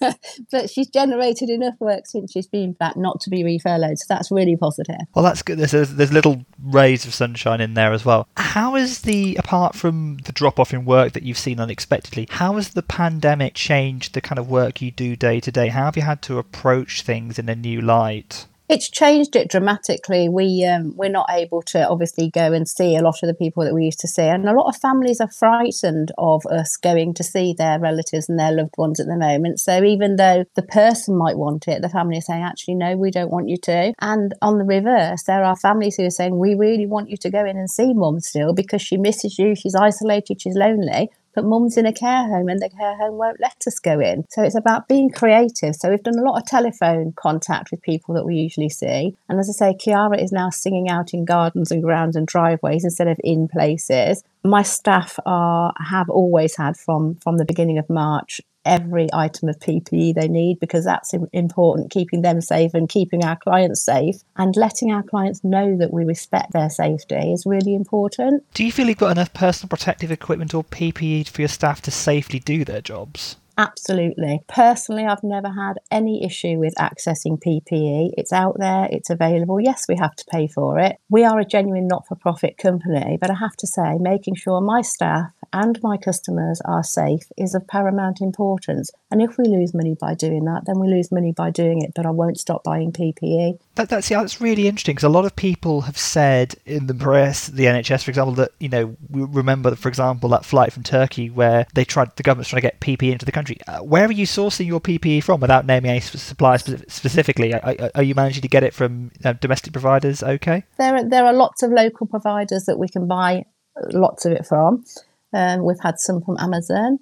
but 0.50 0.70
she's 0.70 0.88
generated 0.88 1.48
enough 1.48 1.74
work 1.80 2.06
since 2.06 2.32
she's 2.32 2.46
been 2.46 2.72
back 2.72 2.96
not 2.96 3.20
to 3.20 3.30
be 3.30 3.42
refurloughed, 3.42 3.98
so 3.98 4.06
that's 4.08 4.30
really 4.30 4.56
positive. 4.56 4.96
Well, 5.14 5.24
that's 5.24 5.42
good. 5.42 5.58
There's, 5.58 5.90
there's 5.90 6.12
little 6.12 6.44
rays 6.62 7.04
of 7.04 7.14
sunshine 7.14 7.60
in 7.60 7.74
there 7.74 7.92
as 7.92 8.04
well. 8.04 8.26
How 8.36 8.76
is 8.76 9.02
the, 9.02 9.36
apart 9.36 9.74
from 9.74 10.18
the 10.24 10.32
drop 10.32 10.58
off 10.58 10.72
in 10.72 10.84
work 10.84 11.12
that 11.12 11.22
you've 11.22 11.38
seen 11.38 11.60
unexpectedly, 11.60 12.26
how 12.30 12.54
has 12.54 12.70
the 12.70 12.82
pandemic 12.82 13.54
changed 13.54 14.14
the 14.14 14.20
kind 14.20 14.38
of 14.38 14.48
work 14.48 14.80
you 14.80 14.90
do 14.90 15.16
day 15.16 15.40
to 15.40 15.52
day? 15.52 15.68
How 15.68 15.84
have 15.84 15.96
you 15.96 16.02
had 16.02 16.22
to 16.22 16.38
approach 16.38 17.02
things 17.02 17.38
in 17.38 17.48
a 17.48 17.54
new 17.54 17.80
light? 17.80 18.46
It's 18.68 18.90
changed 18.90 19.34
it 19.34 19.48
dramatically. 19.48 20.28
We 20.28 20.62
um, 20.66 20.94
we're 20.94 21.08
not 21.08 21.30
able 21.30 21.62
to 21.62 21.88
obviously 21.88 22.28
go 22.28 22.52
and 22.52 22.68
see 22.68 22.96
a 22.96 23.02
lot 23.02 23.22
of 23.22 23.26
the 23.26 23.34
people 23.34 23.64
that 23.64 23.72
we 23.72 23.86
used 23.86 24.00
to 24.00 24.08
see, 24.08 24.24
and 24.24 24.46
a 24.46 24.52
lot 24.52 24.68
of 24.68 24.76
families 24.76 25.22
are 25.22 25.30
frightened 25.30 26.12
of 26.18 26.44
us 26.44 26.76
going 26.76 27.14
to 27.14 27.24
see 27.24 27.54
their 27.54 27.80
relatives 27.80 28.28
and 28.28 28.38
their 28.38 28.52
loved 28.52 28.74
ones 28.76 29.00
at 29.00 29.06
the 29.06 29.16
moment. 29.16 29.60
So 29.60 29.82
even 29.82 30.16
though 30.16 30.44
the 30.54 30.62
person 30.62 31.16
might 31.16 31.38
want 31.38 31.66
it, 31.66 31.80
the 31.80 31.88
family 31.88 32.18
is 32.18 32.26
saying, 32.26 32.42
"Actually, 32.42 32.74
no, 32.74 32.94
we 32.94 33.10
don't 33.10 33.30
want 33.30 33.48
you 33.48 33.56
to." 33.56 33.94
And 34.00 34.34
on 34.42 34.58
the 34.58 34.64
reverse, 34.64 35.22
there 35.22 35.44
are 35.44 35.56
families 35.56 35.96
who 35.96 36.04
are 36.04 36.10
saying, 36.10 36.38
"We 36.38 36.54
really 36.54 36.86
want 36.86 37.08
you 37.08 37.16
to 37.16 37.30
go 37.30 37.46
in 37.46 37.56
and 37.56 37.70
see 37.70 37.94
mum 37.94 38.20
still 38.20 38.52
because 38.52 38.82
she 38.82 38.98
misses 38.98 39.38
you. 39.38 39.54
She's 39.54 39.74
isolated. 39.74 40.42
She's 40.42 40.56
lonely." 40.56 41.08
But 41.38 41.44
mum's 41.44 41.76
in 41.76 41.86
a 41.86 41.92
care 41.92 42.26
home 42.26 42.48
and 42.48 42.60
the 42.60 42.68
care 42.68 42.96
home 42.96 43.16
won't 43.16 43.38
let 43.38 43.62
us 43.64 43.78
go 43.78 44.00
in. 44.00 44.24
So 44.28 44.42
it's 44.42 44.56
about 44.56 44.88
being 44.88 45.08
creative. 45.08 45.76
So 45.76 45.88
we've 45.88 46.02
done 46.02 46.18
a 46.18 46.28
lot 46.28 46.36
of 46.36 46.46
telephone 46.46 47.12
contact 47.12 47.70
with 47.70 47.80
people 47.80 48.16
that 48.16 48.24
we 48.24 48.34
usually 48.34 48.68
see. 48.68 49.14
And 49.28 49.38
as 49.38 49.48
I 49.48 49.52
say, 49.52 49.74
Kiara 49.74 50.20
is 50.20 50.32
now 50.32 50.50
singing 50.50 50.88
out 50.88 51.14
in 51.14 51.24
gardens 51.24 51.70
and 51.70 51.80
grounds 51.80 52.16
and 52.16 52.26
driveways 52.26 52.82
instead 52.82 53.06
of 53.06 53.20
in 53.22 53.46
places. 53.46 54.24
My 54.48 54.62
staff 54.62 55.18
are 55.26 55.74
have 55.78 56.08
always 56.08 56.56
had 56.56 56.76
from 56.78 57.16
from 57.16 57.36
the 57.36 57.44
beginning 57.44 57.76
of 57.76 57.90
March 57.90 58.40
every 58.64 59.08
item 59.12 59.48
of 59.50 59.58
PPE 59.58 60.14
they 60.14 60.28
need 60.28 60.58
because 60.58 60.84
that's 60.84 61.12
important, 61.32 61.90
keeping 61.90 62.22
them 62.22 62.40
safe 62.40 62.72
and 62.72 62.88
keeping 62.88 63.24
our 63.24 63.36
clients 63.36 63.82
safe 63.82 64.16
and 64.36 64.56
letting 64.56 64.90
our 64.90 65.02
clients 65.02 65.44
know 65.44 65.76
that 65.76 65.92
we 65.92 66.04
respect 66.04 66.52
their 66.52 66.70
safety 66.70 67.32
is 67.32 67.44
really 67.46 67.74
important. 67.74 68.42
Do 68.54 68.64
you 68.64 68.72
feel 68.72 68.88
you've 68.88 68.98
got 68.98 69.12
enough 69.12 69.34
personal 69.34 69.68
protective 69.68 70.10
equipment 70.10 70.54
or 70.54 70.64
PPE 70.64 71.28
for 71.28 71.42
your 71.42 71.48
staff 71.48 71.82
to 71.82 71.90
safely 71.90 72.38
do 72.38 72.64
their 72.64 72.80
jobs? 72.80 73.36
Absolutely. 73.58 74.40
Personally, 74.46 75.04
I've 75.04 75.24
never 75.24 75.48
had 75.48 75.80
any 75.90 76.24
issue 76.24 76.58
with 76.58 76.76
accessing 76.76 77.42
PPE. 77.42 78.12
It's 78.16 78.32
out 78.32 78.56
there, 78.56 78.88
it's 78.92 79.10
available. 79.10 79.60
Yes, 79.60 79.86
we 79.88 79.96
have 79.96 80.14
to 80.14 80.24
pay 80.30 80.46
for 80.46 80.78
it. 80.78 80.98
We 81.10 81.24
are 81.24 81.40
a 81.40 81.44
genuine 81.44 81.88
not 81.88 82.06
for 82.06 82.14
profit 82.14 82.56
company, 82.56 83.18
but 83.20 83.32
I 83.32 83.34
have 83.34 83.56
to 83.56 83.66
say, 83.66 83.96
making 83.98 84.36
sure 84.36 84.60
my 84.60 84.80
staff 84.82 85.32
and 85.52 85.76
my 85.82 85.96
customers 85.96 86.60
are 86.64 86.84
safe 86.84 87.32
is 87.36 87.52
of 87.56 87.66
paramount 87.66 88.20
importance. 88.20 88.92
And 89.10 89.20
if 89.20 89.36
we 89.36 89.46
lose 89.46 89.74
money 89.74 89.96
by 90.00 90.14
doing 90.14 90.44
that, 90.44 90.62
then 90.66 90.78
we 90.78 90.86
lose 90.86 91.10
money 91.10 91.32
by 91.32 91.50
doing 91.50 91.82
it, 91.82 91.92
but 91.96 92.06
I 92.06 92.10
won't 92.10 92.38
stop 92.38 92.62
buying 92.62 92.92
PPE. 92.92 93.58
That, 93.78 93.90
that's, 93.90 94.10
yeah, 94.10 94.18
that's 94.18 94.40
really 94.40 94.66
interesting 94.66 94.96
because 94.96 95.04
a 95.04 95.08
lot 95.08 95.24
of 95.24 95.36
people 95.36 95.82
have 95.82 95.96
said 95.96 96.56
in 96.66 96.88
the 96.88 96.94
press, 96.94 97.46
the 97.46 97.66
NHS, 97.66 98.02
for 98.02 98.10
example, 98.10 98.34
that, 98.34 98.50
you 98.58 98.68
know, 98.68 98.96
we 99.08 99.22
remember, 99.22 99.72
for 99.76 99.88
example, 99.88 100.28
that 100.30 100.44
flight 100.44 100.72
from 100.72 100.82
Turkey 100.82 101.30
where 101.30 101.64
they 101.74 101.84
tried, 101.84 102.16
the 102.16 102.24
government's 102.24 102.50
trying 102.50 102.62
to 102.62 102.66
get 102.66 102.80
PPE 102.80 103.12
into 103.12 103.24
the 103.24 103.30
country. 103.30 103.56
Uh, 103.68 103.78
where 103.78 104.06
are 104.06 104.10
you 104.10 104.26
sourcing 104.26 104.66
your 104.66 104.80
PPE 104.80 105.22
from 105.22 105.40
without 105.40 105.64
naming 105.64 105.92
any 105.92 106.00
supplier 106.00 106.58
specifically? 106.58 107.54
Are, 107.54 107.90
are, 107.94 108.02
you 108.02 108.16
managing 108.16 108.42
to 108.42 108.48
get 108.48 108.64
it 108.64 108.74
from 108.74 109.12
uh, 109.24 109.34
domestic 109.34 109.72
providers 109.72 110.24
okay? 110.24 110.64
There 110.76 110.96
are, 110.96 111.08
there 111.08 111.24
are 111.24 111.32
lots 111.32 111.62
of 111.62 111.70
local 111.70 112.08
providers 112.08 112.64
that 112.64 112.80
we 112.80 112.88
can 112.88 113.06
buy 113.06 113.44
lots 113.92 114.24
of 114.24 114.32
it 114.32 114.44
from. 114.44 114.84
Um, 115.32 115.64
we've 115.64 115.78
had 115.80 116.00
some 116.00 116.20
from 116.22 116.36
Amazon. 116.40 116.98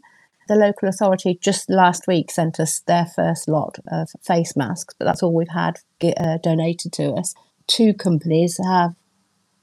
The 0.49 0.55
local 0.55 0.89
authority 0.89 1.39
just 1.41 1.69
last 1.69 2.07
week 2.07 2.31
sent 2.31 2.61
us 2.61 2.81
their 2.81 3.07
first 3.07 3.49
lot 3.49 3.79
of 3.91 4.11
face 4.23 4.57
masks, 4.57 4.95
but 4.99 5.05
that's 5.05 5.23
all 5.23 5.35
we've 5.35 5.49
had 5.49 5.79
get, 5.99 6.21
uh, 6.21 6.39
donated 6.39 6.93
to 6.95 7.13
us. 7.13 7.35
Two 7.67 7.95
companies 7.95 8.61
have 8.65 8.95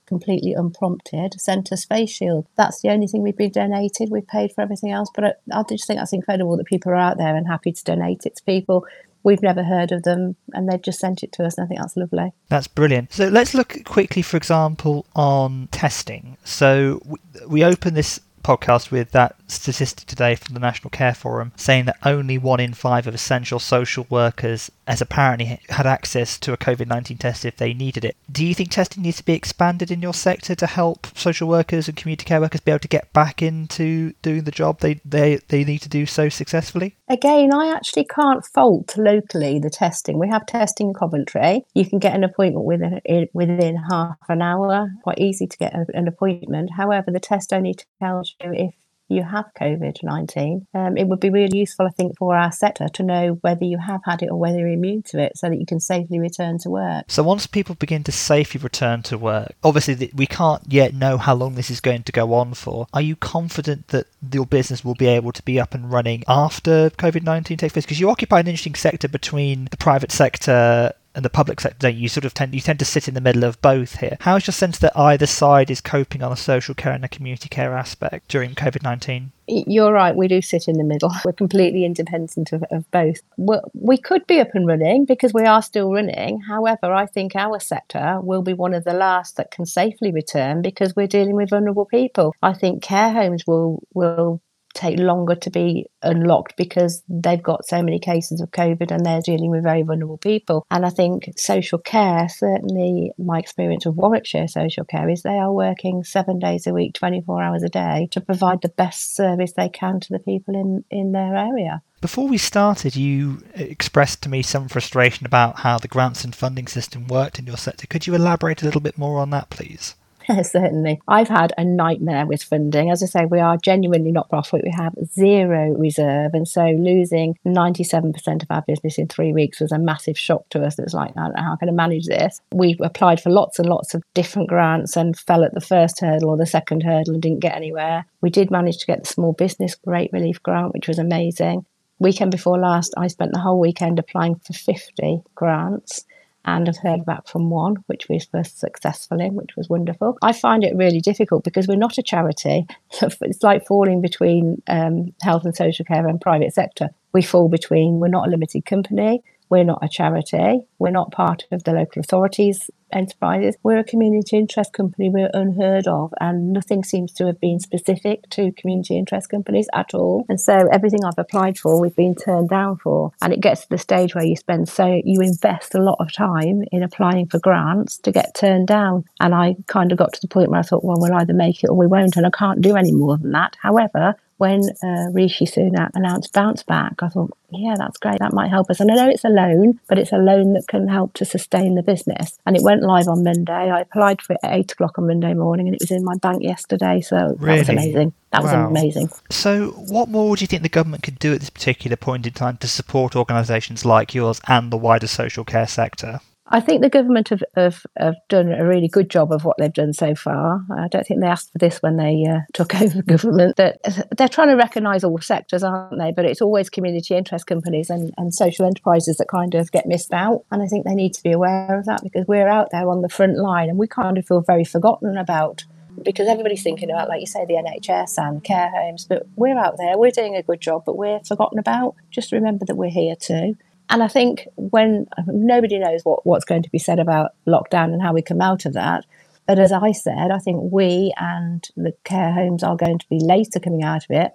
completely 0.06 0.54
unprompted 0.54 1.40
sent 1.40 1.72
us 1.72 1.86
face 1.86 2.12
shield. 2.12 2.46
That's 2.58 2.82
the 2.82 2.90
only 2.90 3.08
thing 3.08 3.24
we've 3.24 3.38
been 3.38 3.52
donated. 3.52 4.10
We've 4.12 4.28
paid 4.28 4.52
for 4.52 4.62
everything 4.62 4.92
else, 4.92 5.10
but 5.16 5.24
I, 5.24 5.34
I 5.52 5.64
just 5.64 5.88
think 5.88 6.00
that's 6.00 6.14
incredible 6.14 6.58
that 6.58 6.66
people 6.66 6.92
are 6.92 6.96
out 6.96 7.18
there 7.18 7.36
and 7.36 7.48
happy 7.48 7.72
to 7.72 7.84
donate 7.84 8.26
it 8.26 8.36
to 8.36 8.44
people 8.44 8.86
we've 9.24 9.42
never 9.42 9.64
heard 9.64 9.92
of 9.92 10.04
them 10.04 10.36
and 10.54 10.70
they've 10.70 10.82
just 10.82 11.00
sent 11.00 11.24
it 11.24 11.32
to 11.34 11.46
us 11.46 11.58
and 11.58 11.66
I 11.66 11.68
think 11.68 11.80
that's 11.80 11.98
lovely. 11.98 12.34
That's 12.50 12.68
brilliant. 12.68 13.14
So 13.14 13.28
let's 13.28 13.54
look 13.54 13.84
quickly, 13.86 14.22
for 14.22 14.38
example, 14.38 15.06
on 15.16 15.70
testing. 15.72 16.38
So 16.44 17.02
we, 17.06 17.18
we 17.48 17.64
open 17.64 17.94
this 17.94 18.20
podcast 18.44 18.92
with 18.92 19.12
that 19.12 19.36
statistic 19.48 20.06
today 20.06 20.36
from 20.36 20.54
the 20.54 20.60
National 20.60 20.90
Care 20.90 21.14
Forum 21.14 21.52
saying 21.56 21.86
that 21.86 21.98
only 22.04 22.38
one 22.38 22.60
in 22.60 22.74
five 22.74 23.08
of 23.08 23.16
essential 23.16 23.60
social 23.60 24.06
workers 24.10 24.72
has 24.88 25.02
apparently 25.02 25.60
had 25.70 25.86
access 25.86 26.38
to 26.40 26.54
a 26.54 26.58
COVID 26.58 26.88
19 26.88 27.18
test 27.18 27.46
if 27.46 27.58
they 27.58 27.74
needed 27.74 28.06
it. 28.06 28.16
Do 28.32 28.46
you 28.46 28.54
think 28.54 28.72
testing 28.72 29.04
needs 29.04 29.18
to 29.18 29.26
be 29.26 29.34
expanded 29.34 29.92
in 29.92 30.02
your 30.02 30.14
sector 30.14 30.56
to 30.56 30.68
help 30.68 31.08
social 31.16 31.48
workers 31.48 31.88
and 31.88 31.98
community 31.98 32.26
care 32.26 32.42
workers 32.42 32.62
be 32.62 32.72
able 32.72 32.80
to 32.80 32.88
get 32.88 33.12
back 33.14 33.42
into 33.42 34.14
doing 34.22 34.44
the 34.44 34.52
job 34.52 34.80
they, 34.80 35.00
they, 35.06 35.40
they 35.48 35.64
need 35.64 35.80
to 35.80 35.90
do 35.90 36.06
so 36.06 36.30
successfully? 36.30 36.96
Again, 37.10 37.54
I 37.54 37.74
actually 37.74 38.06
can't 38.06 38.46
fault 38.46 38.96
locally 38.98 39.60
the 39.60 39.70
testing. 39.70 40.20
We 40.20 40.30
have 40.30 40.46
testing 40.46 40.84
in 40.88 40.94
Coventry. 40.94 41.66
You 41.74 41.86
can 41.86 42.00
get 42.00 42.16
an 42.16 42.24
appointment 42.24 42.66
within 42.66 43.02
within 43.34 43.78
half 43.90 44.18
an 44.30 44.42
hour. 44.42 44.90
Quite 45.04 45.20
easy 45.20 45.48
to 45.48 45.58
get 45.58 45.74
an 45.74 46.08
appointment. 46.08 46.72
However, 46.76 47.12
the 47.12 47.20
test 47.20 47.54
only 47.54 47.76
tells 48.02 48.36
you 48.44 48.54
if 48.54 48.74
you 49.10 49.24
have 49.24 49.46
COVID 49.60 50.04
19, 50.04 50.68
um, 50.74 50.98
it 50.98 51.08
would 51.08 51.20
be 51.20 51.30
really 51.30 51.60
useful, 51.60 51.86
I 51.86 51.90
think, 51.90 52.18
for 52.18 52.36
our 52.36 52.52
sector 52.52 52.88
to 52.88 53.04
know 53.04 53.38
whether 53.42 53.66
you 53.66 53.78
have 53.78 54.02
had 54.06 54.24
it 54.24 54.30
or 54.30 54.38
whether 54.38 54.58
you're 54.58 54.70
immune 54.70 55.04
to 55.04 55.20
it 55.22 55.38
so 55.38 55.50
that 55.50 55.60
you 55.60 55.66
can 55.66 55.80
safely 55.80 56.20
return 56.20 56.58
to 56.60 56.70
work. 56.70 57.06
So, 57.08 57.24
once 57.24 57.48
people 57.48 57.76
begin 57.76 58.04
to 58.06 58.12
safely 58.12 58.60
return 58.60 59.04
to 59.04 59.18
work, 59.18 59.54
obviously 59.64 60.12
we 60.16 60.28
can't 60.28 60.64
yet 60.68 60.94
know 60.94 61.18
how 61.18 61.36
long 61.36 61.56
this 61.56 61.70
is 61.70 61.82
going 61.82 62.04
to 62.04 62.12
go 62.12 62.34
on 62.34 62.54
for. 62.54 62.88
Are 62.94 63.02
you 63.02 63.16
confident 63.16 63.90
that 63.90 64.08
your 64.32 64.46
business 64.46 64.84
will 64.84 64.96
be 64.96 65.08
able 65.08 65.32
to 65.32 65.44
be 65.44 65.60
up 65.60 65.74
and 65.74 65.92
running 65.92 66.24
after 66.28 66.90
COVID 66.92 67.24
19 67.24 67.58
takes 67.58 67.74
place? 67.74 67.86
Because 67.86 68.00
you 68.00 68.10
occupy 68.10 68.40
an 68.40 68.48
interesting 68.48 68.76
sector 68.76 69.08
between 69.08 69.66
the 69.66 69.78
private 69.78 70.12
sector 70.12 70.94
and 71.16 71.24
the 71.24 71.30
public 71.30 71.60
sector, 71.60 71.90
you? 71.90 72.04
you 72.04 72.10
sort 72.10 72.26
of 72.26 72.34
tend 72.34 72.54
you 72.54 72.62
tend 72.62 72.80
to 72.80 72.86
sit 72.86 73.08
in 73.08 73.14
the 73.14 73.22
middle 73.22 73.44
of 73.44 73.62
both 73.62 74.00
here. 74.00 74.18
How 74.22 74.36
is 74.36 74.48
your 74.48 74.54
sense 74.54 74.78
that 74.80 74.98
either 74.98 75.26
side 75.26 75.70
is 75.70 75.82
coping 75.82 76.24
on 76.24 76.32
the 76.32 76.38
social 76.38 76.76
care 76.76 76.94
and 76.94 77.04
the 77.04 77.08
community 77.08 77.50
care 77.50 77.76
aspect 77.76 78.28
during 78.28 78.56
COVID 78.56 78.84
nineteen? 78.84 79.32
You're 79.48 79.92
right. 79.92 80.16
We 80.16 80.28
do 80.28 80.42
sit 80.42 80.68
in 80.68 80.78
the 80.78 80.84
middle. 80.84 81.12
We're 81.26 81.34
completely 81.34 81.86
independent 81.86 82.54
of, 82.54 82.64
of 82.72 82.90
both. 82.92 83.22
We're, 83.38 83.62
we 83.74 83.98
could 83.98 84.26
be 84.26 84.40
up 84.40 84.50
and 84.54 84.66
running 84.66 85.06
because 85.06 85.34
we 85.34 85.44
are 85.44 85.62
still 85.62 85.92
running. 85.92 86.40
However, 86.42 86.94
I 86.94 87.06
think 87.06 87.36
our 87.36 87.60
sector 87.60 88.20
will 88.22 88.42
be 88.42 88.54
one 88.54 88.74
of 88.74 88.86
the 88.86 88.94
last 88.94 89.38
that 89.38 89.52
can 89.52 89.66
safely 89.66 90.12
return 90.12 90.62
because 90.62 90.96
we're 90.96 91.08
dealing 91.08 91.36
with 91.36 91.50
vulnerable 91.50 91.86
people. 91.86 92.34
I 92.42 92.54
think 92.54 92.82
care 92.82 93.12
homes 93.12 93.46
will 93.46 93.84
will 93.94 94.42
take 94.74 95.00
longer 95.00 95.36
to 95.36 95.50
be 95.50 95.86
unlocked 96.02 96.56
because 96.58 97.04
they've 97.08 97.42
got 97.42 97.66
so 97.66 97.82
many 97.82 98.00
cases 98.00 98.42
of 98.42 98.52
COVID 98.52 98.92
and 98.92 99.06
they're 99.06 99.22
dealing 99.22 99.50
with 99.50 99.64
very 99.64 99.84
vulnerable 99.84 100.18
people. 100.18 100.66
And 100.72 100.86
I 100.86 100.90
think 100.90 101.30
social 101.38 101.80
care, 101.80 102.28
certainly 102.30 103.12
my 103.18 103.40
experience 103.40 103.86
of 103.86 103.96
Warwickshire 103.96 104.48
social 104.48 104.86
care, 104.86 105.10
is 105.10 105.22
they 105.22 105.38
are 105.38 105.52
working 105.52 106.04
seven 106.04 106.40
days 106.40 106.68
a 106.68 106.74
week, 106.74 106.94
24 106.96 107.42
hours 107.42 107.64
a 107.64 107.70
day 107.70 108.08
to 108.12 108.22
provide 108.22 108.62
the 108.62 108.70
best 108.70 109.16
service 109.16 109.54
they 109.54 109.70
can 109.70 110.00
to 110.00 110.08
the 110.10 110.20
people 110.20 110.56
in, 110.56 110.84
in 110.90 111.12
their 111.12 111.36
area. 111.36 111.82
Before 112.02 112.28
we 112.28 112.38
started, 112.38 112.98
you 112.98 113.42
expressed 113.56 114.24
to 114.24 114.30
me 114.30 114.42
some 114.42 114.68
frustration 114.68 115.26
about 115.26 115.60
how 115.60 115.78
the 115.78 115.88
grants 115.88 116.26
and 116.26 116.36
funding 116.36 116.68
system 116.68 117.08
worked 117.08 117.40
in 117.40 117.46
your 117.46 117.56
sector. 117.56 117.88
Could 117.88 118.08
you 118.08 118.14
elaborate 118.14 118.62
a 118.62 118.66
little 118.66 118.82
bit 118.82 118.98
more 118.98 119.20
on 119.20 119.30
that, 119.30 119.50
please? 119.50 119.96
Certainly. 120.44 121.02
I've 121.08 121.28
had 121.28 121.54
a 121.58 121.66
nightmare 121.66 122.26
with 122.26 122.44
funding. 122.44 122.92
As 122.92 123.04
I 123.04 123.08
say, 123.08 123.26
we 123.26 123.40
are 123.40 123.58
genuinely 123.58 124.12
not 124.12 124.30
profit. 124.30 124.62
We 124.64 124.72
have 124.72 124.94
zero 125.14 125.72
reserve. 125.72 126.34
And 126.34 126.48
so 126.48 126.66
losing 126.66 127.38
97% 127.46 128.44
of 128.44 128.48
our 128.50 128.64
business 128.68 128.98
in 128.98 129.08
three 129.08 129.34
weeks 129.34 129.60
was 129.60 129.72
a 129.72 129.80
massive 129.80 130.18
shock 130.18 130.48
to 130.50 130.64
us. 130.64 130.80
It 130.80 130.84
was 130.84 130.94
like, 130.94 131.14
how 131.16 131.56
can 131.58 131.70
I 131.70 131.72
manage 131.72 132.06
this? 132.06 132.42
We 132.52 132.78
applied 132.82 133.22
for 133.22 133.30
lots 133.30 133.60
and 133.60 133.68
lots 133.68 133.94
of 133.94 134.04
different 134.14 134.50
grants 134.50 134.96
and 134.96 135.18
fell 135.18 135.44
at 135.44 135.54
the 135.54 135.62
first 135.62 136.00
hurdle 136.00 136.30
or 136.30 136.38
the 136.38 136.46
second 136.46 136.84
hurdle 136.84 137.14
and 137.14 137.22
didn't 137.22 137.40
get 137.40 137.56
anywhere. 137.56 138.06
We 138.22 138.30
did 138.30 138.52
manage 138.52 138.78
to 138.80 138.86
get 138.86 139.04
the 139.04 139.10
Small 139.10 139.34
Business 139.34 139.76
Rate 139.86 140.12
Relief 140.14 140.42
Grant, 140.42 140.74
which 140.74 140.88
was 140.88 141.00
amazing. 141.00 141.66
Weekend 142.00 142.32
before 142.32 142.58
last, 142.58 142.94
I 142.98 143.08
spent 143.08 143.34
the 143.34 143.40
whole 143.40 143.60
weekend 143.60 144.00
applying 144.00 144.36
for 144.36 144.54
50 144.54 145.22
grants 145.36 146.06
and 146.46 146.68
I've 146.68 146.78
heard 146.78 147.06
back 147.06 147.28
from 147.28 147.50
one, 147.50 147.78
which 147.88 148.10
we 148.10 148.20
were 148.34 148.44
successful 148.44 149.20
in, 149.22 149.36
which 149.36 149.56
was 149.56 149.70
wonderful. 149.70 150.18
I 150.22 150.34
find 150.34 150.64
it 150.64 150.76
really 150.76 151.00
difficult 151.00 151.44
because 151.44 151.68
we're 151.68 151.76
not 151.76 151.98
a 151.98 152.04
charity. 152.04 152.68
it's 153.02 153.44
like 153.44 153.66
falling 153.66 154.02
between 154.02 154.62
um, 154.68 155.14
health 155.22 155.46
and 155.46 155.56
social 155.56 155.86
care 155.86 156.08
and 156.08 156.20
private 156.20 156.54
sector. 156.54 156.90
We 157.14 157.22
fall 157.22 157.48
between, 157.48 158.00
we're 158.00 158.08
not 158.10 158.28
a 158.28 158.32
limited 158.32 158.66
company, 158.66 159.24
we're 159.54 159.64
not 159.64 159.84
a 159.84 159.88
charity. 159.88 160.66
We're 160.80 160.90
not 160.90 161.12
part 161.12 161.44
of 161.52 161.64
the 161.64 161.74
local 161.74 162.00
authorities 162.00 162.72
enterprises. 162.92 163.56
We're 163.62 163.78
a 163.78 163.84
community 163.84 164.36
interest 164.36 164.74
company. 164.74 165.12
We're 165.12 165.30
unheard 165.32 165.88
of, 165.88 166.12
and 166.20 166.54
nothing 166.54 166.84
seems 166.84 167.14
to 167.14 167.28
have 167.28 167.40
been 167.40 167.60
specific 167.60 168.28
to 168.32 168.52
community 168.54 168.98
interest 168.98 169.30
companies 169.30 169.68
at 169.74 169.94
all. 169.94 170.26
And 170.28 170.42
so 170.42 170.68
everything 170.72 171.06
I've 171.06 171.20
applied 171.20 171.60
for, 171.60 171.80
we've 171.80 171.96
been 171.96 172.16
turned 172.16 172.50
down 172.50 172.78
for. 172.78 173.12
And 173.22 173.32
it 173.32 173.42
gets 173.42 173.62
to 173.62 173.70
the 173.70 173.78
stage 173.78 174.16
where 174.16 174.26
you 174.26 174.36
spend 174.36 174.70
so 174.70 175.02
you 175.04 175.22
invest 175.22 175.76
a 175.76 175.84
lot 175.84 175.98
of 176.00 176.12
time 176.12 176.64
in 176.72 176.82
applying 176.82 177.28
for 177.28 177.40
grants 177.40 178.00
to 178.00 178.12
get 178.12 178.34
turned 178.34 178.68
down. 178.68 179.06
And 179.20 179.36
I 179.36 179.56
kind 179.68 179.92
of 179.92 180.00
got 180.00 180.14
to 180.14 180.22
the 180.22 180.28
point 180.28 180.50
where 180.50 180.62
I 180.62 180.64
thought, 180.64 180.84
well, 180.84 180.98
we'll 180.98 181.14
either 181.14 181.34
make 181.34 181.64
it 181.64 181.70
or 181.70 181.78
we 181.78 181.88
won't, 181.88 182.18
and 182.18 182.26
I 182.26 182.32
can't 182.32 182.62
do 182.62 182.76
any 182.76 182.92
more 182.92 183.20
than 183.20 183.32
that. 183.32 183.56
However, 183.62 184.16
when 184.44 184.64
uh, 184.84 185.10
Rishi 185.14 185.46
Sunak 185.46 185.92
announced 185.94 186.34
Bounce 186.34 186.64
Back, 186.64 187.02
I 187.02 187.08
thought, 187.08 187.32
yeah, 187.50 187.76
that's 187.78 187.98
great. 187.98 188.20
That 188.20 188.34
might 188.34 188.50
help 188.50 188.70
us. 188.70 188.82
And 188.82 188.92
I 188.92 188.96
know 188.96 189.10
it's 189.10 189.24
a 189.24 189.30
loan, 189.30 189.80
but 189.88 189.98
it's 189.98 190.12
a 190.12 190.18
loan 190.18 190.52
that 190.56 190.68
can 190.68 190.90
help 190.90 191.14
to 191.14 191.24
sustain 191.24 191.76
the 191.76 191.82
business. 191.82 192.38
And 192.46 192.58
it 192.58 192.62
went 192.62 192.84
live 192.84 193.08
on 193.08 193.24
Monday. 193.24 193.54
I 193.72 193.80
applied 193.80 194.22
for 194.22 194.34
it 194.34 194.40
at 194.44 194.52
eight 194.52 194.74
o'clock 194.74 194.98
on 194.98 195.08
Monday 195.08 195.34
morning 195.34 195.68
and 195.68 195.76
it 195.76 195.80
was 195.80 195.92
in 195.92 196.04
my 196.04 196.18
bank 196.18 196.44
yesterday. 196.44 197.00
So 197.00 197.38
really? 197.40 197.60
that 197.60 197.60
was 197.60 197.70
amazing. 197.70 198.14
That 198.32 198.44
wow. 198.44 198.68
was 198.68 198.70
amazing. 198.70 199.10
So, 199.30 199.70
what 199.88 200.10
more 200.10 200.36
do 200.36 200.44
you 200.44 200.48
think 200.48 200.64
the 200.64 200.68
government 200.68 201.04
could 201.04 201.20
do 201.20 201.34
at 201.34 201.40
this 201.40 201.50
particular 201.50 201.96
point 201.96 202.28
in 202.28 202.34
time 202.34 202.58
to 202.58 202.68
support 202.68 203.16
organisations 203.16 203.86
like 203.86 204.14
yours 204.14 204.42
and 204.50 204.72
the 204.72 204.78
wider 204.78 205.08
social 205.08 205.46
care 205.46 205.68
sector? 205.68 206.20
I 206.48 206.60
think 206.60 206.82
the 206.82 206.90
government 206.90 207.30
have, 207.30 207.44
have, 207.56 207.86
have, 207.98 208.16
done 208.28 208.52
a 208.52 208.68
really 208.68 208.90
good 208.90 209.10
job 209.10 209.32
of 209.32 209.46
what 209.46 209.58
they've 209.58 209.72
done 209.72 209.94
so 209.94 210.14
far. 210.14 210.66
I 210.76 210.90
don't 210.90 211.08
think 211.08 211.22
they 211.22 211.28
asked 211.28 211.54
for 211.54 211.58
this 211.58 211.82
when 211.82 211.96
they 211.96 212.26
uh, 212.30 212.42
took 212.54 212.76
over 212.82 213.02
government. 213.02 213.56
That 213.56 213.80
they're 214.18 214.28
trying 214.28 214.50
to 214.50 214.56
recognise 214.56 215.06
all 215.06 215.20
sectors, 215.20 215.64
aren't 215.64 215.98
they? 215.98 216.12
But 216.12 216.26
it's 216.26 216.42
always 216.42 216.70
community 216.70 217.16
interest 217.16 217.48
companies 217.48 217.90
and, 217.90 218.14
and 218.18 218.34
social 218.34 218.66
enterprises 218.66 219.18
that 219.18 219.30
kind 219.30 219.56
of 219.56 219.72
get 219.72 219.86
missed 219.86 220.12
out. 220.12 220.44
And 220.52 220.62
I 220.62 220.68
think 220.68 220.86
they 220.86 220.96
need 220.96 221.14
to 221.14 221.24
be 221.24 221.32
aware 221.32 221.80
of 221.80 221.86
that 221.86 222.04
because 222.04 222.28
we're 222.28 222.50
out 222.50 222.72
there 222.72 222.90
on 222.90 223.02
the 223.02 223.10
front 223.10 223.38
line 223.38 223.70
and 223.70 223.78
we 223.78 223.88
kind 223.88 224.18
of 224.18 224.28
feel 224.28 224.42
very 224.42 224.66
forgotten 224.66 225.18
about 225.18 225.64
because 226.02 226.28
everybody's 226.28 226.64
thinking 226.64 226.90
about, 226.90 227.08
like 227.08 227.22
you 227.22 227.28
say, 227.28 227.46
the 227.46 227.54
NHS 227.54 228.18
and 228.18 228.44
care 228.44 228.70
homes, 228.70 229.06
but 229.06 229.28
we're 229.36 229.58
out 229.58 229.78
there, 229.78 229.98
we're 229.98 230.12
doing 230.12 230.36
a 230.36 230.44
good 230.44 230.60
job, 230.60 230.84
but 230.86 230.98
we're 230.98 231.20
forgotten 231.20 231.60
about. 231.60 231.96
Just 232.10 232.32
remember 232.32 232.66
that 232.66 232.76
we're 232.76 232.90
here 232.90 233.16
too. 233.16 233.56
And 233.94 234.02
I 234.02 234.08
think 234.08 234.48
when 234.56 235.06
nobody 235.28 235.78
knows 235.78 236.04
what, 236.04 236.26
what's 236.26 236.46
going 236.46 236.64
to 236.64 236.70
be 236.72 236.80
said 236.80 236.98
about 236.98 237.36
lockdown 237.46 237.94
and 237.94 238.02
how 238.02 238.12
we 238.12 238.24
come 238.24 238.42
out 238.42 238.66
of 238.66 238.74
that. 238.74 239.06
But 239.46 239.60
as 239.60 239.72
I 239.72 239.92
said, 239.92 240.32
I 240.32 240.40
think 240.40 240.72
we 240.72 241.14
and 241.16 241.64
the 241.78 241.94
care 242.04 242.32
homes 242.32 242.64
are 242.64 242.76
going 242.76 242.98
to 242.98 243.08
be 243.08 243.20
later 243.20 243.60
coming 243.60 243.84
out 243.84 244.04
of 244.06 244.10
it. 244.10 244.32